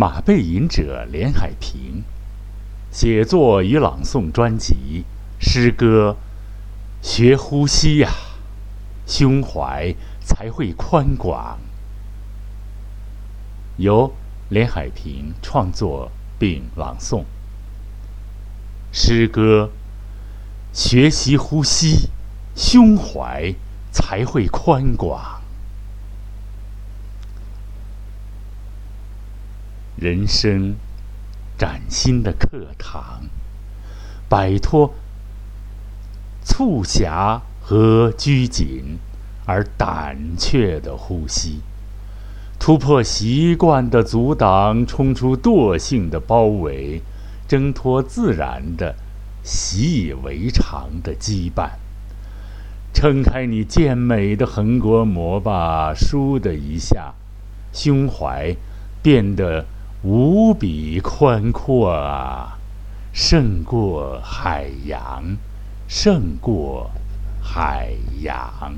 [0.00, 2.04] 马背吟者连海平，
[2.88, 5.02] 写作与朗诵专辑
[5.40, 6.16] 诗歌，
[7.02, 8.08] 学呼吸呀，
[9.08, 9.92] 胸怀
[10.24, 11.58] 才会宽广。
[13.78, 14.12] 由
[14.48, 17.24] 连海平创作并朗诵。
[18.92, 19.70] 诗歌，
[20.72, 22.10] 学习呼吸，
[22.54, 23.52] 胸怀
[23.90, 25.37] 才会宽广。
[30.00, 30.76] 人生
[31.56, 33.24] 崭新的课堂，
[34.28, 34.94] 摆脱
[36.44, 38.98] 促狭和拘谨，
[39.44, 41.62] 而胆怯的呼吸，
[42.60, 47.02] 突破习惯的阻挡，冲出惰性的包围，
[47.48, 48.94] 挣脱自然的
[49.42, 51.70] 习以为常的羁绊，
[52.94, 57.14] 撑开你健美的横膈膜吧，倏的一下，
[57.72, 58.54] 胸怀
[59.02, 59.66] 变得。
[60.02, 62.56] 无比宽阔啊，
[63.12, 65.36] 胜过海洋，
[65.88, 66.90] 胜过
[67.42, 68.74] 海洋。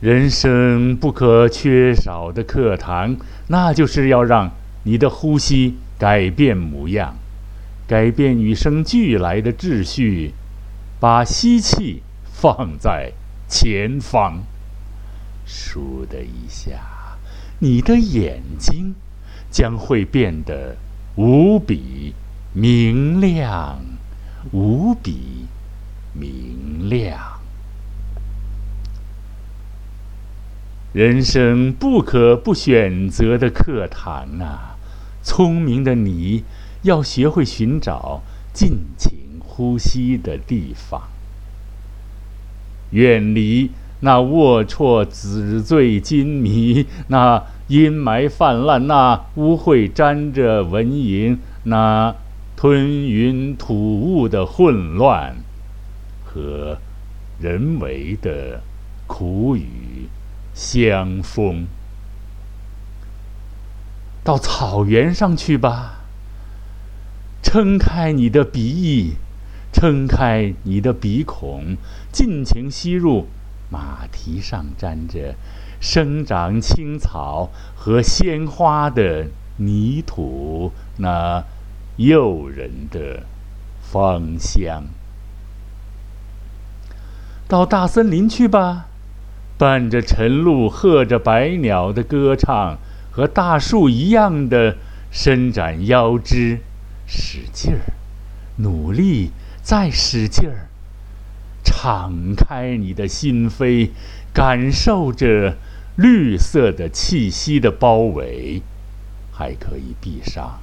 [0.00, 3.16] 人生不可缺少的课堂，
[3.48, 4.50] 那就是要让
[4.84, 7.16] 你的呼吸改变模样，
[7.86, 10.32] 改变与生俱来的秩序，
[10.98, 13.12] 把吸气放在
[13.46, 14.42] 前方，
[15.46, 16.99] 倏的一下。
[17.62, 18.94] 你的眼睛
[19.50, 20.76] 将会变得
[21.16, 22.14] 无比
[22.54, 23.78] 明亮，
[24.50, 25.46] 无比
[26.14, 27.38] 明亮。
[30.94, 34.76] 人生不可不选择的课堂啊！
[35.22, 36.44] 聪明的你
[36.82, 38.22] 要学会寻找
[38.54, 41.02] 尽情呼吸的地方，
[42.90, 43.70] 远离。
[44.02, 52.14] 那龌龊、纸醉金迷，那阴霾泛滥，那污秽沾着蚊蝇，那
[52.56, 55.36] 吞云吐雾的混乱，
[56.24, 56.78] 和
[57.38, 58.62] 人为的
[59.06, 60.08] 苦雨
[60.54, 61.66] 相逢，
[64.24, 66.00] 到草原上去吧，
[67.42, 69.14] 撑开你的鼻翼，
[69.72, 71.76] 撑开你的鼻孔，
[72.10, 73.26] 尽情吸入。
[73.70, 75.34] 马蹄上沾着
[75.80, 81.44] 生长青草和鲜花的泥土，那
[81.96, 83.22] 诱人的
[83.80, 84.84] 芳香。
[87.46, 88.86] 到大森林去吧，
[89.58, 92.78] 伴着晨露，和着百鸟的歌唱，
[93.10, 94.76] 和大树一样的
[95.10, 96.60] 伸展腰肢，
[97.06, 97.92] 使劲儿，
[98.56, 99.32] 努力，
[99.62, 100.69] 再使劲儿。
[101.82, 103.88] 敞开你的心扉，
[104.34, 105.56] 感受着
[105.96, 108.60] 绿色的气息的包围，
[109.32, 110.60] 还可以闭上，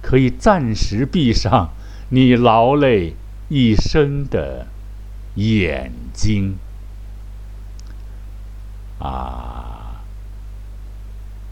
[0.00, 1.72] 可以暂时闭上
[2.08, 3.16] 你劳累
[3.50, 4.68] 一生的
[5.34, 6.56] 眼睛。
[8.98, 10.00] 啊，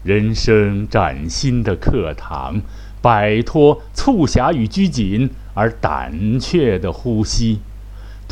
[0.03, 2.59] 人生崭新的课堂，
[3.03, 7.59] 摆脱促狭与拘谨，而胆怯的呼吸。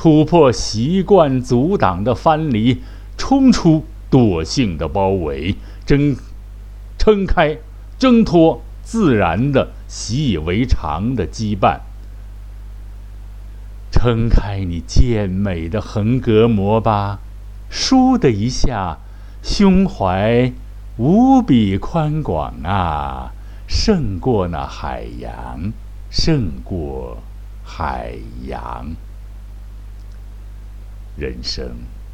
[0.03, 2.81] 突破习惯阻挡的藩篱，
[3.17, 5.55] 冲出惰性的包围，
[5.85, 6.17] 挣
[6.97, 7.59] 撑开、
[7.97, 11.79] 挣脱自然的习以为常的羁绊，
[13.89, 17.19] 撑开你健美的横膈膜吧，
[17.71, 18.97] 倏的一下，
[19.41, 20.51] 胸怀
[20.97, 23.31] 无比宽广啊，
[23.69, 25.71] 胜过那海洋，
[26.11, 27.19] 胜过
[27.63, 28.15] 海
[28.45, 28.87] 洋。
[31.15, 31.71] 人生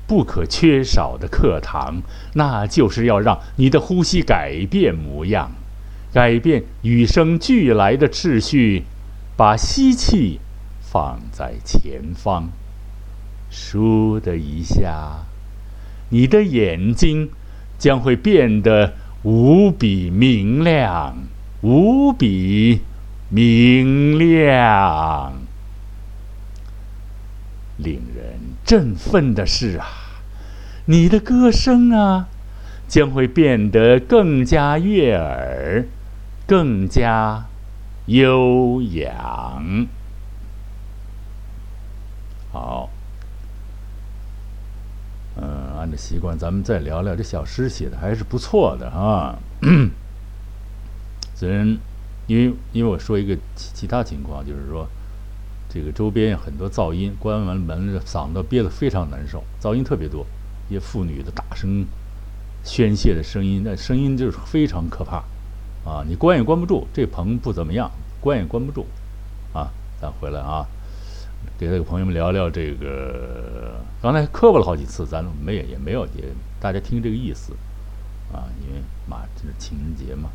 [0.07, 2.01] 不可缺少的课堂，
[2.33, 5.51] 那就是要让你的呼吸改变模样，
[6.11, 8.85] 改变与生俱来的秩序，
[9.37, 10.39] 把吸气
[10.81, 12.49] 放在前方，
[13.51, 15.25] 倏的一下，
[16.09, 17.29] 你的眼睛
[17.77, 21.15] 将会变得无比明亮，
[21.61, 22.81] 无比
[23.29, 25.33] 明亮，
[27.77, 28.48] 令人。
[28.69, 29.87] 振奋的是啊，
[30.85, 32.27] 你的歌声啊，
[32.87, 35.85] 将会变得更加悦耳，
[36.45, 37.47] 更加
[38.05, 39.87] 悠扬。
[42.51, 42.91] 好，
[45.35, 49.39] 嗯，按照习惯，咱们再聊聊这小诗写的还是不错的啊。
[51.33, 51.79] 虽然，
[52.27, 54.87] 因为因为我说一个其其他情况，就是说。
[55.71, 60.25] 这个周边有很多噪音，关完门嗓子憋得非常难受，噪音特别多，
[60.67, 61.85] 一些妇女的大声
[62.63, 65.17] 宣泄的声音，那声音就是非常可怕，
[65.87, 67.89] 啊，你关也关不住，这棚不怎么样，
[68.19, 68.87] 关也关不住，
[69.53, 69.69] 啊，
[70.01, 70.65] 咱回来啊，
[71.57, 76.23] 给这个朋友们聊聊这个，刚才磕巴了好几次，咱们没也也没有也
[76.59, 77.53] 大家听这个意思，
[78.33, 80.29] 啊，因为嘛这是情人节嘛，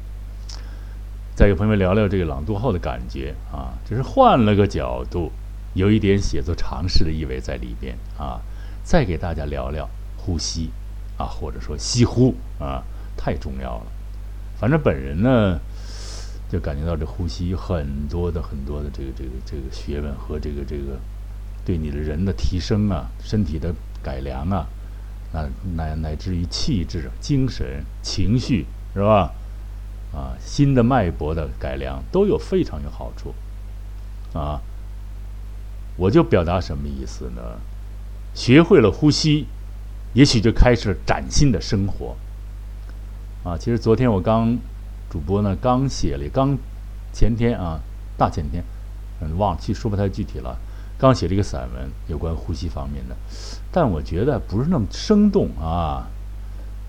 [1.34, 5.32] 再给朋友们聊聊这个朗读后的感觉啊，只是换了个角度，
[5.74, 8.40] 有一点写作尝试的意味在里边啊，
[8.82, 10.70] 再给大家聊聊呼吸。
[11.16, 12.82] 啊，或者说吸呼啊，
[13.16, 13.86] 太重要了。
[14.58, 15.60] 反正本人呢，
[16.50, 20.98] 就感觉到这呼吸有很多的很多的这个这个这个学问和这个这个
[21.64, 23.72] 对你的人的提升啊，身体的
[24.02, 24.66] 改良啊，
[25.32, 29.32] 那乃乃至于气质、精神、情绪是吧？
[30.14, 33.34] 啊，新的脉搏的改良都有非常有好处
[34.38, 34.60] 啊。
[35.96, 37.42] 我就表达什么意思呢？
[38.34, 39.46] 学会了呼吸。
[40.14, 42.14] 也许就开始崭新的生活，
[43.42, 43.58] 啊！
[43.58, 44.56] 其实昨天我刚
[45.10, 46.56] 主播呢刚写了，刚
[47.12, 47.80] 前天啊，
[48.16, 48.62] 大前天，
[49.20, 50.56] 嗯，忘了去说不太具体了。
[50.96, 53.16] 刚写了一个散文，有关呼吸方面的，
[53.72, 56.06] 但我觉得不是那么生动啊。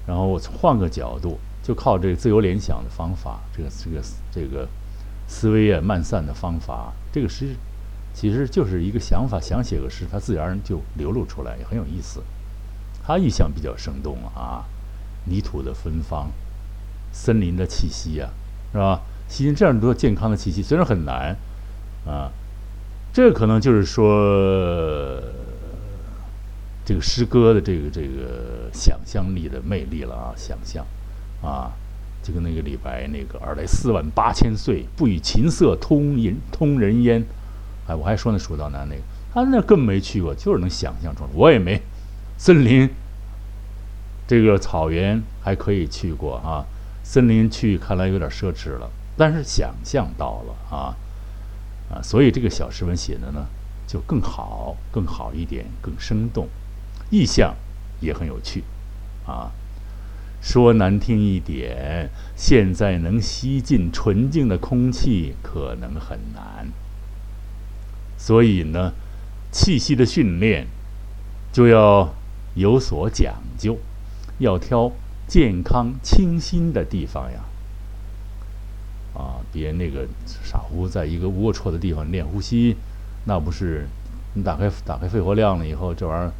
[0.06, 4.02] 然后我换个角度，就靠这个自由联想的方法，这个这个
[4.32, 4.68] 这个
[5.28, 7.56] 思维啊慢散的方法，这个诗
[8.14, 12.22] 其实就是一个想法，想写个诗，它自然而然就流露出来，也很有意思。
[13.04, 14.66] 他意象比较生动啊，
[15.26, 16.30] 泥土的芬芳，
[17.12, 18.30] 森林的气息呀，
[18.72, 19.02] 是吧？
[19.28, 21.36] 吸进这样多健康的气息，虽然很难
[22.06, 22.30] 啊，
[23.12, 25.20] 这可能就是说
[26.86, 30.34] 这个诗歌的这个这个想象力的魅力了啊！
[30.38, 30.86] 想象
[31.46, 31.72] 啊，
[32.24, 37.24] 就跟那个李白那个“尔来四万八千岁，不与琴瑟通人通人烟”，
[37.88, 39.02] 哎，我还说那蜀道难那个，
[39.32, 41.80] 他那更没去过，就是能想象出来，我也没。
[42.38, 42.90] 森林，
[44.28, 46.66] 这个草原还可以去过啊，
[47.04, 50.98] 森林去看来有点奢侈了，但是想象到了啊，
[51.94, 53.46] 啊，所以这个小诗文写的呢
[53.88, 56.48] 就更好，更好一点，更生动，
[57.12, 57.56] 意象
[58.02, 58.64] 也很有趣
[59.28, 59.52] 啊。
[60.46, 66.68] 说难听一点，现在能吸进纯净的空气可能很难，
[68.16, 68.94] 所以呢，
[69.52, 70.68] 气息的训练
[71.52, 72.14] 就要。
[72.58, 73.78] 有所讲究，
[74.38, 74.90] 要挑
[75.28, 77.42] 健康清新的地方呀！
[79.14, 80.08] 啊，别那个
[80.42, 82.78] 傻乎在一个龌龊的地方练呼吸，
[83.26, 83.90] 那不是
[84.36, 86.32] 你打开打开肺活量了以后，这玩意儿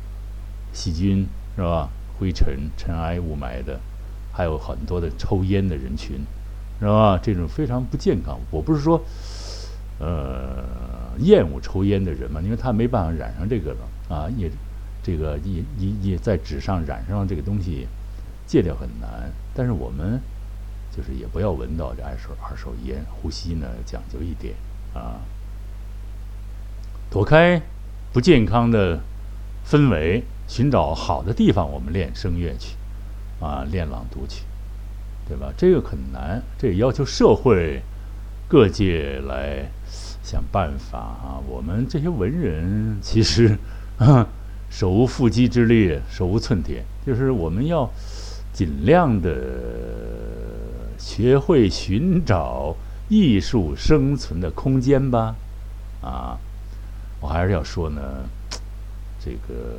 [0.72, 1.90] 细菌是吧？
[2.18, 3.78] 灰尘、尘埃、雾霾的，
[4.36, 6.20] 还有很多的抽烟的人群，
[6.80, 7.18] 是吧？
[7.24, 8.38] 这种非常不健康。
[8.52, 9.02] 我不是说
[10.00, 10.64] 呃
[11.20, 14.52] 厌恶抽烟的人嘛，因为他没办法染上这个了啊，也。
[15.06, 17.88] 这个也也也在纸上染上这个东西，
[18.48, 19.32] 戒掉很难。
[19.54, 20.20] 但是我们
[20.92, 24.56] 就是也不要闻到这二手二手烟，呼吸呢讲究一点
[24.96, 25.22] 啊，
[27.12, 27.62] 躲开
[28.12, 29.00] 不健康的
[29.70, 32.76] 氛围，寻找好的地方，我们练声乐去
[33.40, 34.44] 啊，练朗读去，
[35.28, 35.52] 对吧？
[35.58, 37.82] 这个很难，这也要求社会
[38.48, 39.70] 各界来
[40.24, 41.40] 想办法啊。
[41.48, 43.58] 我们这些文人其实。
[44.68, 47.90] 手无缚鸡之力，手无寸铁，就是我们要
[48.52, 49.32] 尽量的
[50.98, 52.76] 学会寻找
[53.08, 55.34] 艺术生存的空间吧。
[56.02, 56.38] 啊，
[57.22, 58.02] 我还是要说呢，
[59.24, 59.78] 这个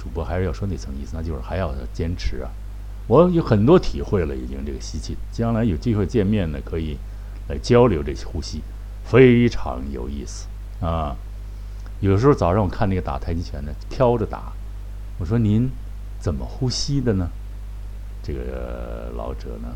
[0.00, 2.50] 主播还是要说那层意思，那就是还要坚持啊。
[3.06, 6.96] 我有很多体会了，已经这个吸气，将来有机会见面呢，可以
[7.48, 8.62] 来交流这些呼吸，
[9.04, 10.46] 非常有意思
[10.80, 11.14] 啊。
[12.00, 14.52] 有时候早上我看那个打太极拳的飘着打，
[15.18, 15.68] 我说您
[16.18, 17.28] 怎么呼吸的呢？
[18.22, 19.68] 这个老者呢，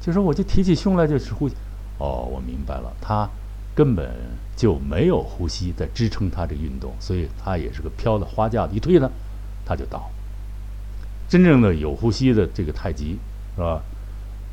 [0.00, 1.54] 就说我就提起胸来就是呼吸。
[1.98, 3.28] 哦，我明白了，他
[3.74, 4.08] 根本
[4.56, 9.10] 就没有呼吸在支撑他这运动，所以他也是个飘的花架子，一推呢
[9.64, 10.10] 他就倒。
[11.28, 13.18] 真正的有呼吸的这个太极
[13.56, 13.82] 是吧？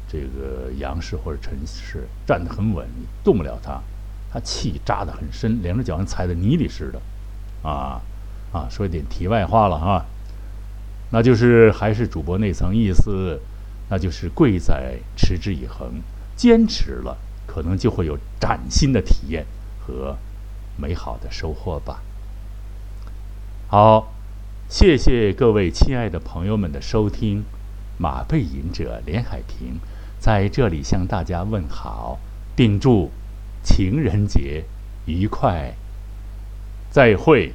[0.07, 2.87] 这个杨氏或者陈氏站得很稳，
[3.23, 3.81] 动不了他。
[4.33, 7.01] 他气扎得很深，两只脚像踩在泥里似的，
[7.69, 7.99] 啊
[8.53, 8.65] 啊！
[8.69, 10.05] 说一点题外话了哈，
[11.11, 13.41] 那就是还是主播那层意思，
[13.89, 16.01] 那就是贵在持之以恒，
[16.37, 17.17] 坚持了，
[17.53, 19.46] 可能就会有崭新的体验
[19.86, 20.15] 和
[20.77, 22.01] 美好的收获吧。
[23.67, 24.13] 好，
[24.70, 27.43] 谢谢各位亲爱的朋友们的收听，
[27.98, 29.79] 马背吟者连海平
[30.17, 32.20] 在这里向大家问好，
[32.55, 33.12] 并祝。
[33.63, 34.63] 情人节
[35.05, 35.75] 愉快，
[36.89, 37.53] 再会。